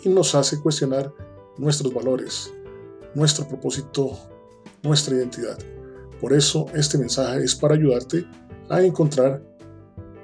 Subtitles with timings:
[0.04, 1.11] y nos hace cuestionar
[1.57, 2.54] nuestros valores,
[3.15, 4.11] nuestro propósito,
[4.84, 5.57] nuestra identidad.
[6.21, 8.23] Por eso este mensaje es para ayudarte
[8.70, 9.56] a encontrar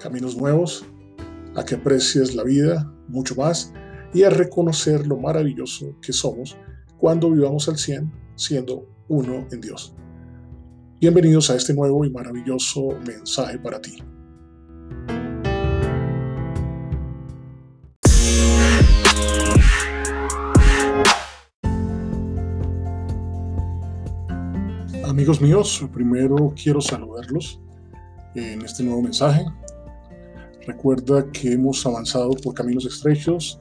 [0.04, 0.86] caminos nuevos,
[1.56, 3.72] a que aprecies la vida mucho más
[4.14, 6.58] y a reconocer lo maravilloso que somos
[6.98, 9.96] cuando vivamos al 100 siendo uno en Dios.
[11.00, 14.04] Bienvenidos a este nuevo y maravilloso mensaje para ti.
[25.06, 27.62] Amigos míos, primero quiero saludarlos
[28.36, 29.46] en este nuevo mensaje.
[30.66, 33.60] Recuerda que hemos avanzado por caminos estrechos,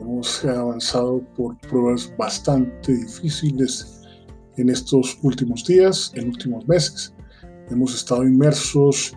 [0.00, 4.02] hemos avanzado por pruebas bastante difíciles
[4.56, 7.14] en estos últimos días, en últimos meses.
[7.70, 9.16] Hemos estado inmersos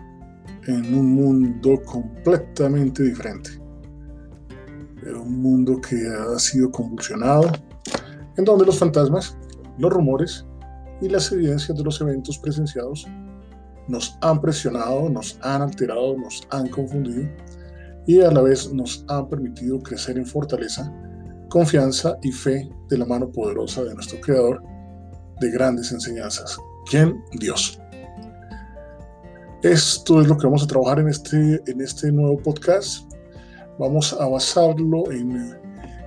[0.68, 3.50] en un mundo completamente diferente.
[5.04, 7.50] Un mundo que ha sido convulsionado,
[8.36, 9.36] en donde los fantasmas,
[9.78, 10.46] los rumores
[11.00, 13.06] y las evidencias de los eventos presenciados
[13.88, 17.28] nos han presionado, nos han alterado, nos han confundido
[18.06, 20.92] y a la vez nos han permitido crecer en fortaleza,
[21.48, 24.62] confianza y fe de la mano poderosa de nuestro Creador
[25.40, 26.58] de grandes enseñanzas.
[26.90, 27.22] ¿Quién?
[27.38, 27.78] Dios.
[29.62, 33.12] Esto es lo que vamos a trabajar en este, en este nuevo podcast.
[33.78, 35.54] Vamos a basarlo en,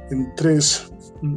[0.10, 1.36] en tres mm,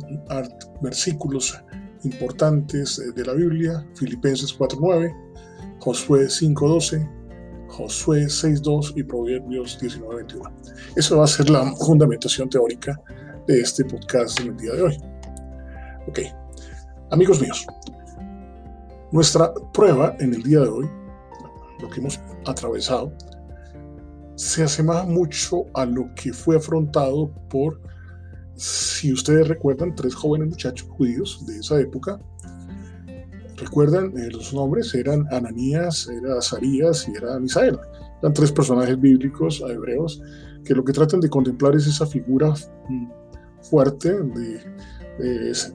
[0.82, 1.62] versículos
[2.04, 5.23] importantes de la Biblia, Filipenses 4.9,
[5.84, 10.50] Josué 5.12, Josué 6.2 y Proverbios 19.21.
[10.96, 12.98] Eso va a ser la fundamentación teórica
[13.46, 14.96] de este podcast en el día de hoy.
[16.08, 16.20] Ok,
[17.10, 17.66] amigos míos,
[19.12, 20.88] nuestra prueba en el día de hoy,
[21.82, 23.12] lo que hemos atravesado,
[24.36, 27.78] se asemeja mucho a lo que fue afrontado por,
[28.54, 32.18] si ustedes recuerdan, tres jóvenes muchachos judíos de esa época,
[33.64, 37.78] recuerdan, eh, los nombres eran Ananías, era Azarías y era Misael.
[38.20, 40.20] Eran tres personajes bíblicos hebreos
[40.64, 42.54] que lo que tratan de contemplar es esa figura
[42.88, 43.06] mm,
[43.62, 44.60] fuerte de,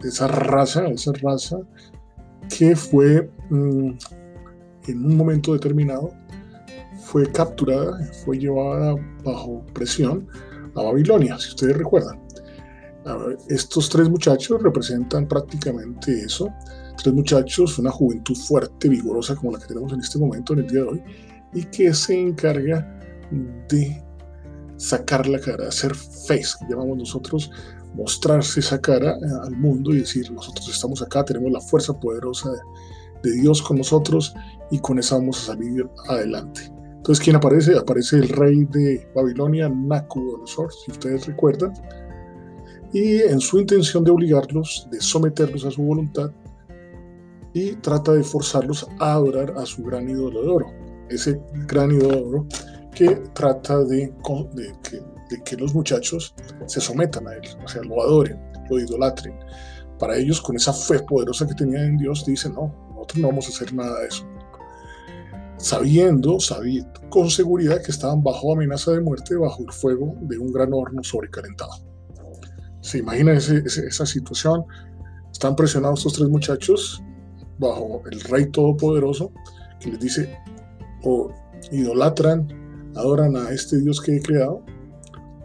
[0.04, 1.58] esa raza, esa raza
[2.58, 3.92] que fue mm,
[4.88, 6.12] en un momento determinado
[7.04, 10.28] fue capturada, fue llevada bajo presión
[10.76, 12.20] a Babilonia, si ustedes recuerdan.
[13.48, 16.50] Estos tres muchachos representan prácticamente eso,
[17.04, 20.68] tres muchachos, una juventud fuerte, vigorosa como la que tenemos en este momento, en el
[20.68, 21.04] día de hoy,
[21.54, 23.00] y que se encarga
[23.70, 24.04] de
[24.78, 27.52] sacar la cara, hacer face, que llamamos nosotros,
[27.94, 32.50] mostrarse esa cara eh, al mundo y decir, nosotros estamos acá, tenemos la fuerza poderosa
[32.52, 32.60] de,
[33.22, 34.34] Dios con nosotros
[34.72, 36.72] y con esa vamos a salir adelante.
[36.96, 37.78] Entonces, ¿quién aparece?
[37.78, 41.74] Aparece el rey de Babilonia, Nabucodonosor, si ustedes recuerdan,
[42.94, 46.32] y en su intención de obligarlos, de someterlos a su voluntad,
[47.54, 50.68] y trata de forzarlos a adorar a su gran ídolo de oro.
[51.10, 52.48] Ese gran ídolo de oro
[52.94, 54.14] que trata de,
[55.46, 56.34] que, los muchachos
[56.68, 58.40] se sometan a él, o sea, lo adoren,
[58.70, 59.38] lo idolatren.
[59.98, 63.48] Para ellos, con esa fe poderosa que tenían en Dios, dicen, no, nosotros no vamos
[63.48, 64.26] a hacer nada de eso.
[65.58, 70.54] Sabiendo, sabiendo con seguridad que estaban bajo amenaza de muerte, bajo el fuego de un
[70.54, 71.72] gran horno sobrecalentado.
[72.82, 74.64] ¿Se imagina esa situación?
[75.32, 77.04] Están presionados estos tres muchachos
[77.60, 79.32] bajo el Rey Todopoderoso,
[79.80, 80.38] que les dice,
[81.04, 81.32] o
[81.72, 82.48] idolatran,
[82.96, 84.64] adoran a este Dios que he creado,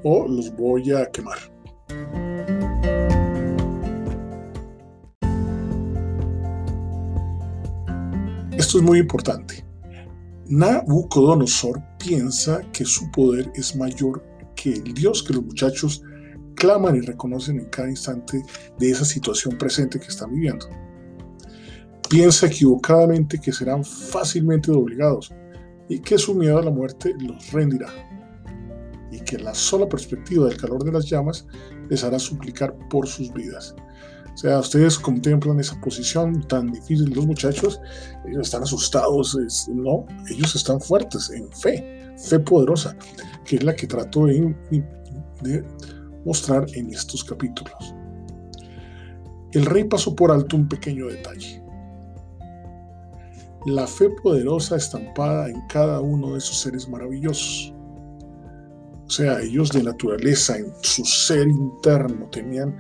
[0.05, 1.39] o los voy a quemar.
[8.57, 9.65] Esto es muy importante.
[10.47, 14.23] Nabucodonosor piensa que su poder es mayor
[14.55, 16.03] que el Dios que los muchachos
[16.55, 18.43] claman y reconocen en cada instante
[18.79, 20.69] de esa situación presente que están viviendo
[22.09, 25.33] piensa equivocadamente que serán fácilmente doblegados
[25.89, 27.89] y que su miedo a la muerte los rendirá
[29.11, 31.47] y que la sola perspectiva del calor de las llamas
[31.89, 33.75] les hará suplicar por sus vidas.
[34.35, 37.81] O sea, ustedes contemplan esa posición tan difícil de los muchachos,
[38.27, 42.97] ellos están asustados, no, ellos están fuertes en fe, fe poderosa,
[43.45, 44.53] que es la que trato de,
[45.43, 45.65] de
[46.25, 47.95] mostrar en estos capítulos.
[49.53, 51.64] El rey pasó por alto un pequeño detalle
[53.67, 57.75] la fe poderosa estampada en cada uno de esos seres maravillosos.
[59.07, 62.77] O sea, ellos de naturaleza, en su ser interno, tenían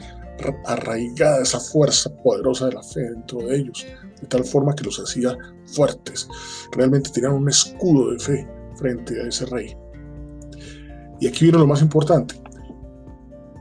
[0.66, 3.86] arraigada esa fuerza poderosa de la fe dentro de ellos,
[4.20, 5.36] de tal forma que los hacía
[5.66, 6.28] fuertes.
[6.72, 9.76] Realmente tenían un escudo de fe frente a ese rey.
[11.20, 12.34] Y aquí viene lo más importante.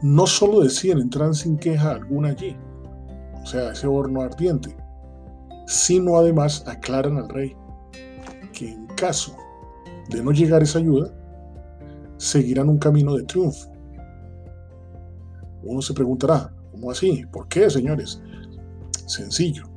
[0.02, 2.58] No solo decían entrar sin queja alguna allí,
[3.42, 4.76] o sea, ese horno ardiente,
[5.66, 7.56] sino además aclaran al rey
[8.52, 9.36] que en caso
[10.10, 11.12] de no llegar esa ayuda,
[12.18, 13.72] seguirán un camino de triunfo.
[15.64, 17.26] Uno se preguntará, ¿cómo así?
[17.32, 18.22] ¿Por qué, señores?
[19.08, 19.70] Sencillo.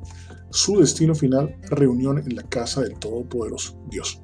[0.49, 4.21] Su destino final, reunión en la casa del Todopoderoso Dios.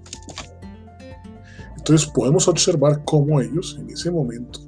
[1.77, 4.59] Entonces podemos observar cómo ellos, en ese momento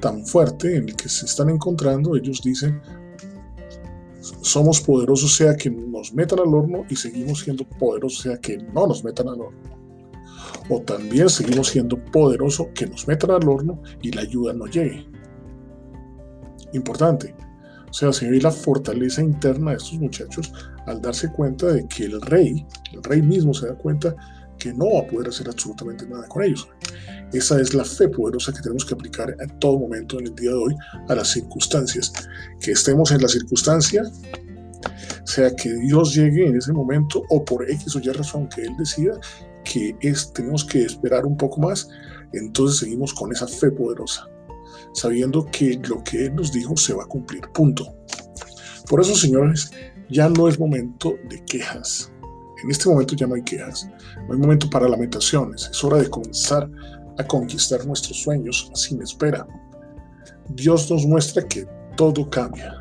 [0.00, 2.80] tan fuerte en el que se están encontrando, ellos dicen,
[4.40, 8.86] somos poderosos sea que nos metan al horno y seguimos siendo poderosos sea que no
[8.86, 9.74] nos metan al horno.
[10.70, 15.06] O también seguimos siendo poderosos que nos metan al horno y la ayuda no llegue.
[16.72, 17.34] Importante.
[17.90, 20.52] O sea, se ve la fortaleza interna de estos muchachos
[20.86, 24.16] al darse cuenta de que el rey, el rey mismo se da cuenta
[24.58, 26.68] que no va a poder hacer absolutamente nada con ellos.
[27.34, 30.50] Esa es la fe poderosa que tenemos que aplicar en todo momento en el día
[30.50, 30.74] de hoy
[31.08, 32.12] a las circunstancias.
[32.60, 34.04] Que estemos en la circunstancia,
[35.24, 38.76] sea que Dios llegue en ese momento o por X o Y razón que Él
[38.78, 39.18] decida
[39.64, 41.88] que es, tenemos que esperar un poco más,
[42.34, 44.28] entonces seguimos con esa fe poderosa,
[44.92, 47.40] sabiendo que lo que Él nos dijo se va a cumplir.
[47.52, 47.96] Punto.
[48.88, 49.70] Por eso, señores,
[50.10, 52.12] ya no es momento de quejas
[52.64, 53.88] en este momento ya no hay quejas,
[54.26, 56.70] no hay momento para lamentaciones, es hora de comenzar
[57.18, 59.46] a conquistar nuestros sueños sin espera.
[60.50, 61.66] Dios nos muestra que
[61.96, 62.74] todo cambia.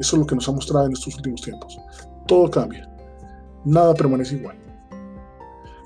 [0.00, 1.78] Eso es lo que nos ha mostrado en estos últimos tiempos.
[2.26, 2.88] Todo cambia.
[3.64, 4.58] Nada permanece igual.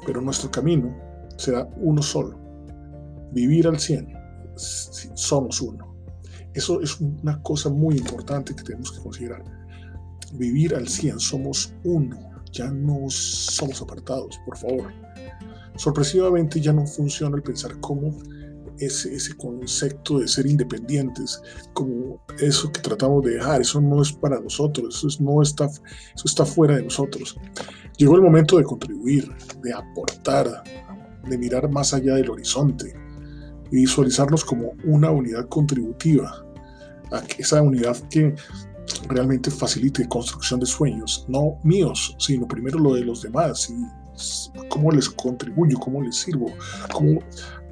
[0.06, 0.94] Pero nuestro camino
[1.36, 2.38] será uno solo.
[3.32, 4.12] Vivir al 100.
[4.54, 5.94] Somos uno.
[6.54, 9.44] Eso es una cosa muy importante que tenemos que considerar.
[10.32, 11.20] Vivir al 100.
[11.20, 12.26] Somos uno
[12.56, 14.92] ya no somos apartados, por favor.
[15.76, 18.16] Sorpresivamente ya no funciona el pensar cómo
[18.78, 21.40] ese, ese concepto de ser independientes,
[21.72, 26.24] como eso que tratamos de dejar, eso no es para nosotros, eso, no está, eso
[26.24, 27.36] está fuera de nosotros.
[27.96, 29.30] Llegó el momento de contribuir,
[29.62, 30.62] de aportar,
[31.28, 32.94] de mirar más allá del horizonte
[33.70, 36.42] y visualizarnos como una unidad contributiva,
[37.12, 38.34] a esa unidad que
[39.08, 43.74] realmente facilite construcción de sueños, no míos, sino primero lo de los demás, y
[44.68, 46.52] cómo les contribuyo, cómo les sirvo,
[46.92, 47.20] cómo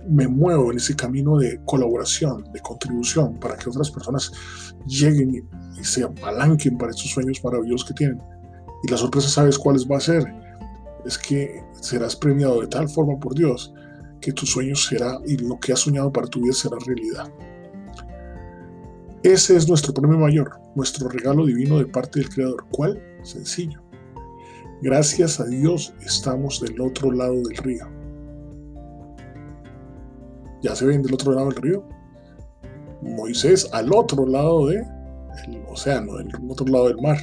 [0.09, 4.33] me muevo en ese camino de colaboración, de contribución, para que otras personas
[4.87, 5.43] lleguen y,
[5.83, 8.23] se apalanquen para estos sueños maravillosos que tienen.
[8.85, 10.25] Y la sorpresa, ¿sabes cuáles va a ser?
[11.05, 13.75] Es que serás premiado de tal forma por Dios
[14.21, 17.31] que tu sueño será y lo que has soñado para tu vida será realidad.
[19.23, 22.65] Ese es nuestro premio mayor, nuestro regalo divino de parte del Creador.
[22.71, 23.03] ¿Cuál?
[23.23, 23.84] Sencillo.
[24.83, 27.87] Gracias a Dios estamos del otro lado del río.
[30.63, 31.89] ¿Ya se ven del otro lado del río?
[33.03, 34.85] Moisés al otro lado del
[35.69, 37.19] océano, del otro lado del mar.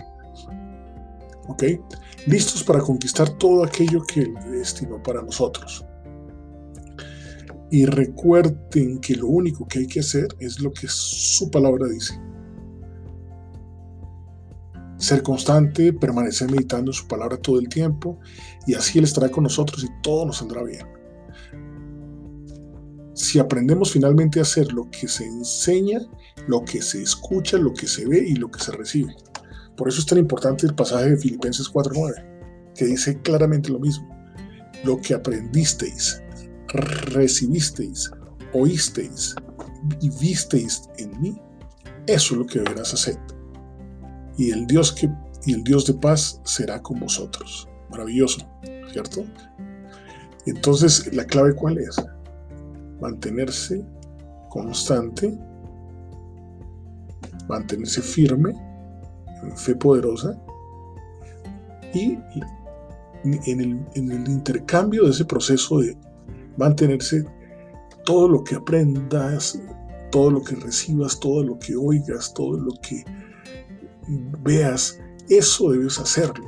[1.48, 1.64] ¿Ok?
[2.28, 5.86] Listos para conquistar todo aquello que Él destinó para nosotros.
[7.70, 12.14] Y recuerden que lo único que hay que hacer es lo que su palabra dice.
[15.02, 18.20] Ser constante, permanecer meditando en su palabra todo el tiempo
[18.68, 20.86] y así Él estará con nosotros y todo nos saldrá bien.
[23.16, 26.02] Si aprendemos finalmente a hacer lo que se enseña,
[26.48, 29.16] lo que se escucha, lo que se ve y lo que se recibe.
[29.76, 34.08] Por eso es tan importante el pasaje de Filipenses 4.9, que dice claramente lo mismo.
[34.84, 36.22] Lo que aprendisteis,
[36.68, 38.12] recibisteis,
[38.54, 39.34] oísteis
[40.00, 41.42] y visteis en mí,
[42.06, 43.18] eso es lo que deberás hacer.
[44.38, 45.10] Y el Dios que
[45.46, 47.68] y el Dios de paz será con vosotros.
[47.90, 48.48] Maravilloso,
[48.92, 49.26] ¿cierto?
[50.46, 51.96] Entonces, la clave cuál es?
[53.00, 53.84] Mantenerse
[54.50, 55.38] constante,
[57.48, 58.54] mantenerse firme,
[59.44, 60.40] en fe poderosa
[61.94, 62.18] y
[63.24, 65.98] en el, en el intercambio de ese proceso de
[66.58, 67.26] mantenerse
[68.06, 69.60] todo lo que aprendas,
[70.12, 73.04] todo lo que recibas, todo lo que oigas, todo lo que
[74.08, 76.46] veas, eso debes hacerlo.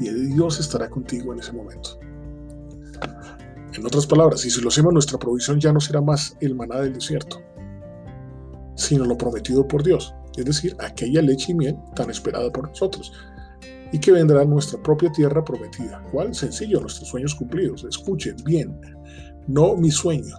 [0.00, 1.98] Y Dios estará contigo en ese momento.
[3.74, 6.80] En otras palabras, si se lo hacemos, nuestra provisión ya no será más el maná
[6.80, 7.40] del desierto,
[8.74, 13.12] sino lo prometido por Dios, es decir, aquella leche y miel tan esperada por nosotros
[13.92, 16.02] y que vendrá nuestra propia tierra prometida.
[16.10, 16.34] ¿Cuál?
[16.34, 17.84] Sencillo, nuestros sueños cumplidos.
[17.84, 18.80] Escuchen bien,
[19.46, 20.36] no mi sueño,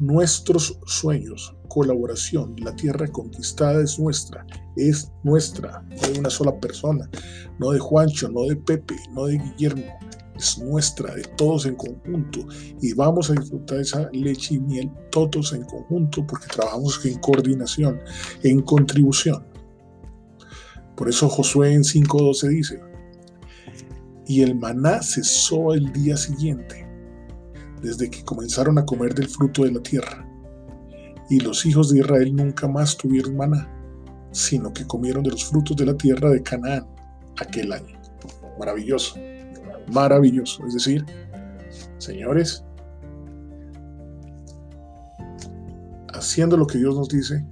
[0.00, 7.08] nuestros sueños, colaboración, la tierra conquistada es nuestra, es nuestra, no de una sola persona,
[7.58, 9.84] no de Juancho, no de Pepe, no de Guillermo,
[10.36, 12.40] es nuestra, de todos en conjunto.
[12.80, 18.00] Y vamos a disfrutar esa leche y miel todos en conjunto porque trabajamos en coordinación,
[18.42, 19.44] en contribución.
[20.96, 22.80] Por eso Josué en 5.12 dice,
[24.26, 26.86] y el maná cesó el día siguiente,
[27.82, 30.26] desde que comenzaron a comer del fruto de la tierra.
[31.28, 33.70] Y los hijos de Israel nunca más tuvieron maná,
[34.32, 36.86] sino que comieron de los frutos de la tierra de Canaán
[37.38, 37.98] aquel año.
[38.58, 39.14] Maravilloso
[39.92, 40.64] maravilloso.
[40.66, 41.04] Es decir,
[41.98, 42.64] señores,
[46.12, 47.44] haciendo lo que Dios nos dice,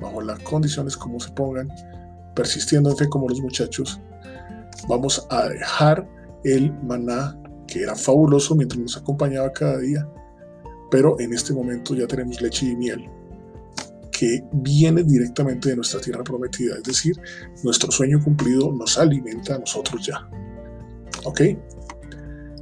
[0.00, 1.68] bajo las condiciones como se pongan,
[2.34, 4.00] persistiendo en fe como los muchachos,
[4.88, 6.08] vamos a dejar
[6.44, 7.36] el maná
[7.70, 10.06] que era fabuloso mientras nos acompañaba cada día,
[10.90, 13.08] pero en este momento ya tenemos leche y miel
[14.20, 17.18] que viene directamente de nuestra tierra prometida, es decir,
[17.64, 20.28] nuestro sueño cumplido nos alimenta a nosotros ya.
[21.24, 21.40] ¿Ok?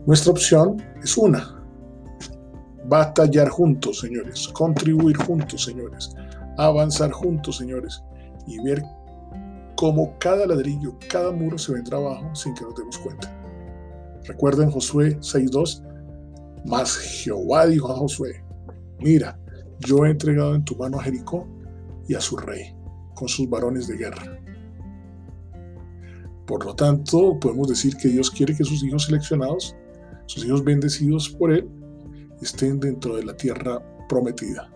[0.07, 1.61] Nuestra opción es una.
[2.85, 4.47] Batallar juntos, señores.
[4.49, 6.15] Contribuir juntos, señores.
[6.59, 8.05] Avanzar juntos, señores.
[8.47, 8.81] Y ver
[9.75, 13.38] cómo cada ladrillo, cada muro se vendrá abajo sin que nos demos cuenta.
[14.27, 15.85] Recuerden Josué 6.2.
[16.67, 18.45] Mas Jehová dijo a Josué,
[18.99, 19.39] mira,
[19.81, 21.47] yo he entregado en tu mano a Jericó
[22.09, 22.75] y a su rey,
[23.15, 24.39] con sus varones de guerra.
[26.47, 29.77] Por lo tanto, podemos decir que Dios quiere que sus hijos seleccionados,
[30.27, 31.69] sus hijos bendecidos por Él,
[32.41, 34.71] estén dentro de la tierra prometida.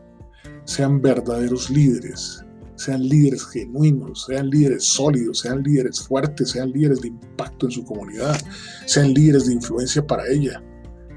[0.64, 2.44] Sean verdaderos líderes,
[2.84, 7.84] sean líderes genuinos, sean líderes sólidos, sean líderes fuertes, sean líderes de impacto en su
[7.84, 8.40] comunidad,
[8.86, 10.62] sean líderes de influencia para ella.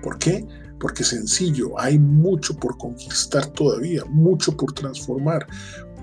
[0.02, 0.46] ¿Por qué?
[0.80, 5.48] Porque sencillo, hay mucho por conquistar todavía, mucho por transformar,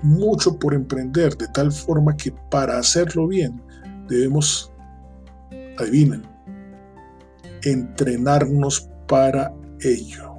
[0.01, 3.61] mucho por emprender, de tal forma que para hacerlo bien
[4.09, 4.71] debemos,
[5.77, 6.23] adivinen,
[7.63, 10.32] entrenarnos para ello.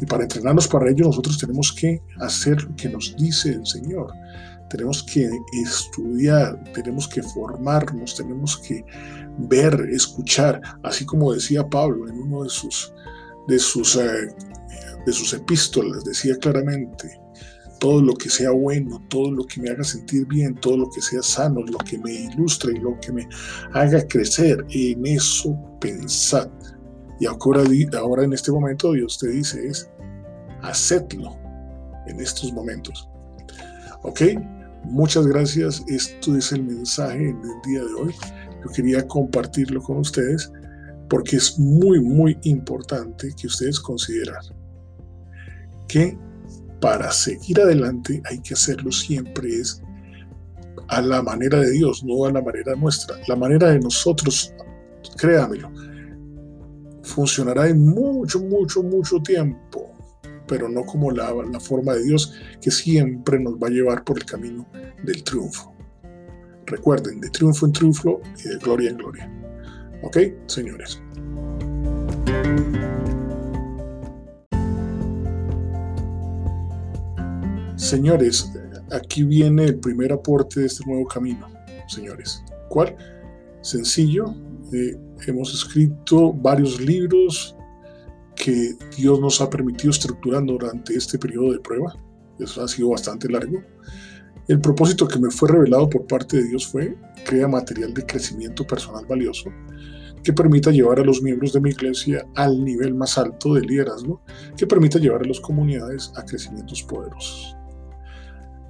[0.00, 4.12] Y para entrenarnos para ello nosotros tenemos que hacer lo que nos dice el Señor.
[4.70, 5.28] Tenemos que
[5.62, 8.84] estudiar, tenemos que formarnos, tenemos que
[9.38, 12.92] ver, escuchar, así como decía Pablo en uno de sus,
[13.46, 14.28] de sus, eh,
[15.06, 17.18] de sus epístolas, decía claramente,
[17.78, 21.00] todo lo que sea bueno, todo lo que me haga sentir bien, todo lo que
[21.00, 23.28] sea sano, lo que me ilustre y lo que me
[23.72, 26.48] haga crecer, en eso pensad.
[27.20, 27.62] Y ahora,
[27.98, 29.90] ahora en este momento Dios te dice es,
[30.62, 31.36] hacedlo
[32.06, 33.08] en estos momentos.
[34.02, 34.22] ¿Ok?
[34.84, 35.82] Muchas gracias.
[35.88, 38.14] Esto es el mensaje del día de hoy.
[38.64, 40.50] Yo quería compartirlo con ustedes
[41.08, 44.34] porque es muy, muy importante que ustedes consideren
[45.88, 46.18] que
[46.80, 49.82] para seguir adelante hay que hacerlo siempre es
[50.88, 53.16] a la manera de Dios, no a la manera nuestra.
[53.26, 54.54] La manera de nosotros,
[55.16, 55.70] créamelo,
[57.08, 59.92] funcionará en mucho, mucho, mucho tiempo,
[60.46, 64.24] pero no como la, forma de Dios que siempre nos va a llevar por el
[64.24, 64.66] camino
[65.02, 65.74] del triunfo.
[66.66, 69.32] Recuerden, de triunfo en triunfo y de gloria en gloria.
[70.02, 71.02] ¿Ok, señores?
[77.76, 78.52] Señores,
[78.90, 81.48] aquí viene el primer aporte de este nuevo camino,
[81.88, 82.42] señores.
[82.68, 82.94] ¿Cuál?
[83.62, 84.34] Sencillo,
[84.72, 84.96] eh,
[85.26, 87.56] hemos escrito varios libros
[88.36, 91.96] que Dios nos ha permitido estructurando durante este periodo de prueba.
[92.38, 93.60] Eso ha sido bastante largo.
[94.46, 98.66] El propósito que me fue revelado por parte de Dios fue crear material de crecimiento
[98.66, 99.50] personal valioso
[100.22, 104.20] que permita llevar a los miembros de mi iglesia al nivel más alto de liderazgo,
[104.56, 107.56] que permita llevar a las comunidades a crecimientos poderosos.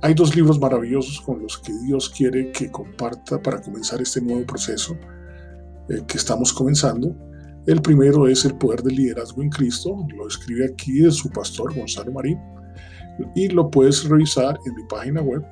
[0.02, 4.46] Hay dos libros maravillosos con los que Dios quiere que comparta para comenzar este nuevo
[4.46, 4.96] proceso
[5.88, 7.16] eh, que estamos comenzando.
[7.66, 11.75] El primero es El Poder del Liderazgo en Cristo, lo escribe aquí de su pastor
[11.75, 12.38] Gonzalo Marín,
[13.35, 15.45] y lo puedes revisar en mi página web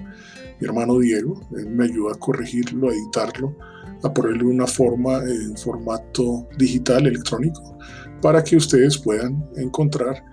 [0.60, 3.56] mi hermano Diego, me ayuda a corregirlo, a editarlo,
[4.04, 7.78] a ponerle una forma en formato digital, electrónico,
[8.26, 10.26] para que ustedes puedan encontrar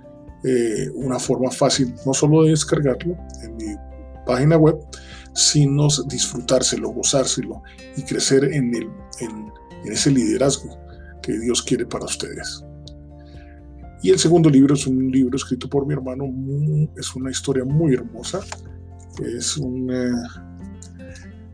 [0.45, 3.77] eh, una forma fácil, no solo de descargarlo en mi
[4.25, 4.79] página web,
[5.35, 7.63] sino disfrutárselo, gozárselo
[7.99, 8.89] y crecer en, el,
[9.21, 10.75] en, ese liderazgo
[11.23, 12.65] que Dios quiere para ustedes.
[14.03, 16.25] Y el segundo libro es un libro escrito por mi hermano,
[16.97, 18.41] es una historia muy hermosa
[19.37, 19.93] Es un,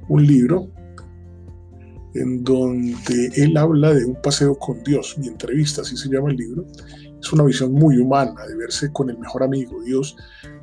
[0.09, 0.71] un libro
[2.15, 6.37] en donde él habla de un paseo con Dios, mi entrevista, así se llama el
[6.37, 6.67] libro.
[7.21, 10.17] Es una visión muy humana de verse con el mejor amigo, Dios,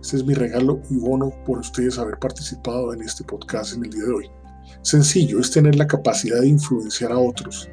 [0.00, 3.90] Este es mi regalo y bono por ustedes haber participado en este podcast en el
[3.90, 4.41] día de hoy.
[4.82, 7.68] Sencillo, es tener la capacidad de influenciar a otros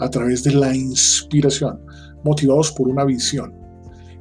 [0.00, 1.80] a través de la inspiración,
[2.24, 3.54] motivados por una visión,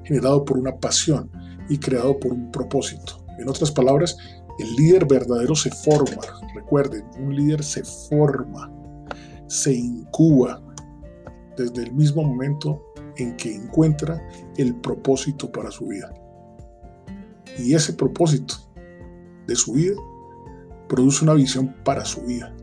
[0.03, 1.31] generado por una pasión
[1.69, 3.25] y creado por un propósito.
[3.39, 4.17] En otras palabras,
[4.59, 6.21] el líder verdadero se forma.
[6.53, 8.71] Recuerden, un líder se forma,
[9.47, 10.61] se incuba
[11.57, 12.83] desde el mismo momento
[13.17, 14.21] en que encuentra
[14.57, 16.13] el propósito para su vida.
[17.57, 18.55] Y ese propósito
[19.47, 19.95] de su vida
[20.89, 22.53] produce una visión para su vida.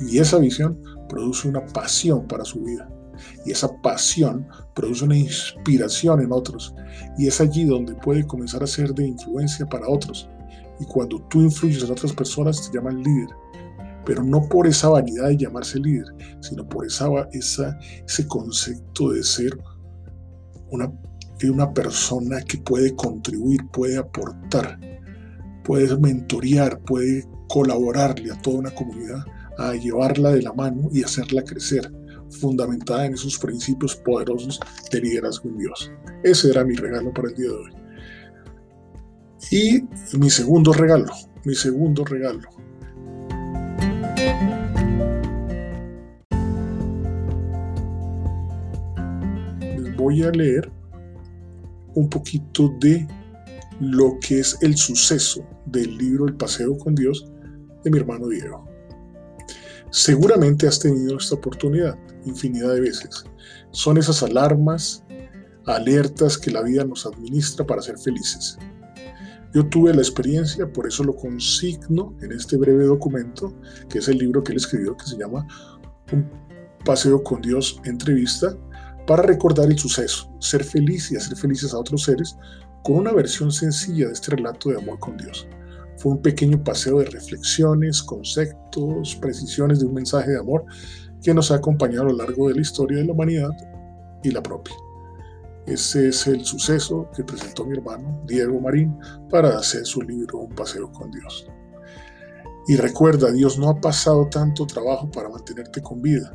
[0.00, 2.90] Y esa visión produce una pasión para su vida.
[3.44, 6.74] Y esa pasión produce una inspiración en otros.
[7.16, 10.28] Y es allí donde puede comenzar a ser de influencia para otros.
[10.80, 13.28] Y cuando tú influyes en otras personas te llaman líder.
[14.04, 16.06] Pero no por esa vanidad de llamarse líder,
[16.40, 19.58] sino por esa, ese concepto de ser
[20.70, 20.90] una,
[21.50, 24.78] una persona que puede contribuir, puede aportar
[25.68, 29.22] puede mentorear, puede colaborarle a toda una comunidad
[29.58, 31.92] a llevarla de la mano y hacerla crecer,
[32.40, 34.58] fundamentada en esos principios poderosos
[34.90, 35.92] de liderazgo en Dios.
[36.22, 37.72] Ese era mi regalo para el día de hoy.
[39.50, 41.12] Y mi segundo regalo,
[41.44, 42.48] mi segundo regalo.
[49.60, 50.72] Les voy a leer
[51.94, 53.06] un poquito de
[53.80, 57.26] lo que es el suceso del libro El Paseo con Dios
[57.84, 58.68] de mi hermano Diego.
[59.90, 63.24] Seguramente has tenido esta oportunidad infinidad de veces.
[63.70, 65.04] Son esas alarmas,
[65.66, 68.58] alertas que la vida nos administra para ser felices.
[69.54, 73.54] Yo tuve la experiencia, por eso lo consigno en este breve documento,
[73.88, 75.46] que es el libro que él escribió, que se llama
[76.12, 76.28] Un
[76.84, 78.56] paseo con Dios, entrevista,
[79.06, 82.36] para recordar el suceso, ser feliz y hacer felices a otros seres
[82.88, 85.46] con una versión sencilla de este relato de amor con Dios.
[85.98, 90.64] Fue un pequeño paseo de reflexiones, conceptos, precisiones de un mensaje de amor
[91.22, 93.50] que nos ha acompañado a lo largo de la historia de la humanidad
[94.22, 94.74] y la propia.
[95.66, 98.96] Ese es el suceso que presentó mi hermano Diego Marín
[99.28, 101.46] para hacer su libro Un paseo con Dios.
[102.68, 106.34] Y recuerda, Dios no ha pasado tanto trabajo para mantenerte con vida,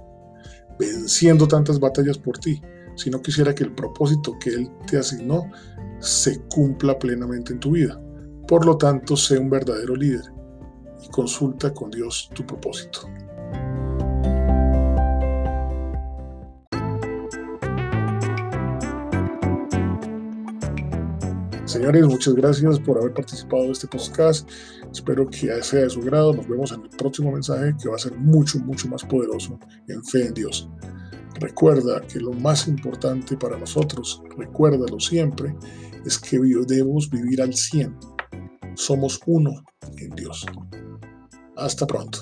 [0.78, 2.62] venciendo tantas batallas por ti,
[2.96, 5.50] sino quisiera que el propósito que Él te asignó
[6.00, 8.00] se cumpla plenamente en tu vida.
[8.48, 10.26] Por lo tanto, sé un verdadero líder
[11.02, 13.10] y consulta con Dios tu propósito.
[21.74, 24.48] Señores, muchas gracias por haber participado de este podcast.
[24.92, 26.32] Espero que sea de su grado.
[26.32, 30.04] Nos vemos en el próximo mensaje que va a ser mucho, mucho más poderoso en
[30.04, 30.70] fe en Dios.
[31.44, 35.54] Recuerda que lo más importante para nosotros, recuérdalo siempre,
[36.06, 37.94] es que debemos vivir al 100.
[38.76, 39.52] Somos uno
[39.98, 40.46] en Dios.
[41.58, 42.22] Hasta pronto.